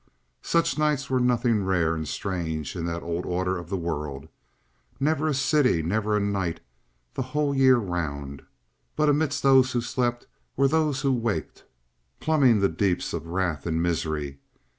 [0.41, 4.27] Such nights were nothing rare and strange in that old order of the world.
[4.99, 6.59] Never a city, never a night
[7.13, 8.41] the whole year round,
[8.95, 10.25] but amidst those who slept
[10.57, 11.65] were those who waked,
[12.19, 14.39] plumbing the deeps of wrath and misery.